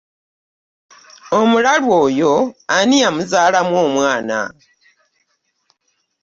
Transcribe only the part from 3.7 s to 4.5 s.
omwana?